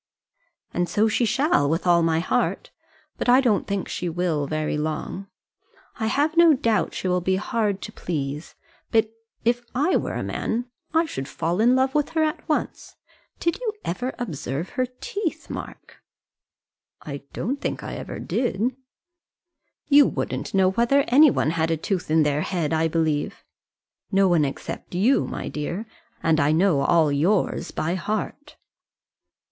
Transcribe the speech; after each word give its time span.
"And 0.73 0.89
so 0.89 1.07
she 1.07 1.25
shall, 1.25 1.69
with 1.69 1.85
all 1.85 2.01
my 2.01 2.19
heart. 2.21 2.71
But 3.19 3.29
I 3.29 3.39
don't 3.39 3.67
think 3.67 3.87
she 3.87 4.09
will, 4.09 4.47
very 4.47 4.75
long. 4.75 5.27
I 5.99 6.07
have 6.07 6.35
no 6.35 6.55
doubt 6.55 6.95
she 6.95 7.07
will 7.07 7.21
be 7.21 7.35
hard 7.35 7.83
to 7.83 7.91
please; 7.91 8.55
but 8.89 9.11
if 9.45 9.61
I 9.75 9.95
were 9.97 10.15
a 10.15 10.23
man 10.23 10.65
I 10.91 11.05
should 11.05 11.27
fall 11.27 11.61
in 11.61 11.75
love 11.75 11.93
with 11.93 12.09
her 12.17 12.23
at 12.23 12.49
once. 12.49 12.95
Did 13.39 13.59
you 13.59 13.73
ever 13.85 14.15
observe 14.17 14.69
her 14.69 14.87
teeth, 14.87 15.51
Mark?" 15.51 15.97
"I 17.03 17.21
don't 17.31 17.61
think 17.61 17.83
I 17.83 17.93
ever 17.93 18.17
did." 18.17 18.75
"You 19.87 20.07
wouldn't 20.07 20.55
know 20.55 20.71
whether 20.71 21.05
any 21.09 21.29
one 21.29 21.51
had 21.51 21.69
a 21.69 21.77
tooth 21.77 22.09
in 22.09 22.23
their 22.23 22.41
head, 22.41 22.73
I 22.73 22.87
believe." 22.87 23.43
"No 24.11 24.27
one 24.27 24.45
except 24.45 24.95
you, 24.95 25.27
my 25.27 25.47
dear; 25.47 25.85
and 26.23 26.39
I 26.39 26.51
know 26.51 26.79
all 26.79 27.11
yours 27.11 27.69
by 27.69 27.93
heart." 27.93 28.55